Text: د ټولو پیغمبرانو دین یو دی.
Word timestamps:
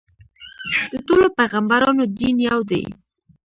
د 0.91 0.93
ټولو 1.07 1.27
پیغمبرانو 1.37 2.03
دین 2.19 2.35
یو 2.49 2.59
دی. 2.71 2.83